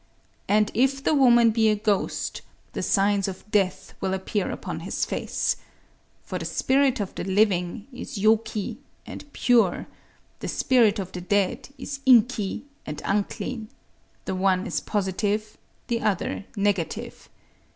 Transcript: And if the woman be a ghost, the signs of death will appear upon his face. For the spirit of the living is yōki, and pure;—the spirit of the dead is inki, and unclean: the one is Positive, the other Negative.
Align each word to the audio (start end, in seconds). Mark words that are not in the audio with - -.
And 0.47 0.71
if 0.73 1.03
the 1.03 1.13
woman 1.13 1.51
be 1.51 1.69
a 1.69 1.75
ghost, 1.75 2.41
the 2.73 2.81
signs 2.81 3.27
of 3.27 3.45
death 3.51 3.93
will 4.01 4.15
appear 4.15 4.49
upon 4.49 4.79
his 4.79 5.05
face. 5.05 5.57
For 6.23 6.39
the 6.39 6.45
spirit 6.45 6.99
of 6.99 7.13
the 7.13 7.23
living 7.23 7.85
is 7.93 8.17
yōki, 8.17 8.77
and 9.05 9.31
pure;—the 9.31 10.47
spirit 10.47 10.97
of 10.97 11.11
the 11.11 11.21
dead 11.21 11.69
is 11.77 11.99
inki, 12.07 12.63
and 12.83 12.99
unclean: 13.05 13.69
the 14.25 14.33
one 14.33 14.65
is 14.65 14.79
Positive, 14.79 15.55
the 15.85 16.01
other 16.01 16.45
Negative. 16.57 17.29